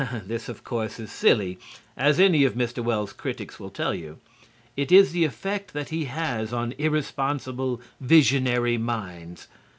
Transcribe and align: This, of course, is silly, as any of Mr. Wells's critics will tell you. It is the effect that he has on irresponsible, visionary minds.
This, 0.25 0.49
of 0.49 0.63
course, 0.63 0.99
is 0.99 1.11
silly, 1.11 1.59
as 1.95 2.19
any 2.19 2.43
of 2.43 2.55
Mr. 2.55 2.83
Wells's 2.83 3.13
critics 3.13 3.59
will 3.59 3.69
tell 3.69 3.93
you. 3.93 4.17
It 4.75 4.91
is 4.91 5.11
the 5.11 5.25
effect 5.25 5.73
that 5.73 5.89
he 5.89 6.05
has 6.05 6.51
on 6.51 6.71
irresponsible, 6.79 7.79
visionary 8.01 8.79
minds. 8.79 9.47